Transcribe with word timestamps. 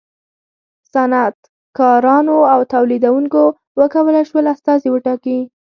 صنعتکارانو 0.93 2.37
او 2.53 2.59
تولیدوونکو 2.73 3.43
و 3.77 3.81
کولای 3.93 4.23
شول 4.29 4.45
استازي 4.55 4.87
وټاکي. 4.91 5.39